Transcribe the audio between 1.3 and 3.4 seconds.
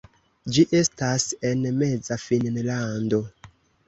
en Meza Finnlando.